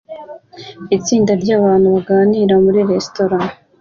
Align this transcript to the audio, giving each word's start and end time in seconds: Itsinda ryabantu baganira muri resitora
Itsinda 0.97 1.31
ryabantu 1.41 1.87
baganira 1.95 2.53
muri 2.63 2.79
resitora 2.89 3.37